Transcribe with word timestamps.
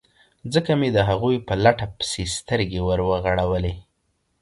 ځکه 0.53 0.71
مې 0.79 0.89
د 0.95 0.97
هغوی 1.09 1.35
په 1.47 1.53
لټه 1.63 1.87
پسې 1.97 2.23
سترګې 2.37 2.81
ور 2.87 2.99
وغړولې. 3.09 3.73